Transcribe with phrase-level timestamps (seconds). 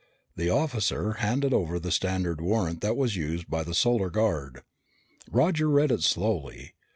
[0.35, 4.63] The officer handed over the standard warrant that was used by the Solar Guard.
[5.29, 6.73] Roger read it slowly.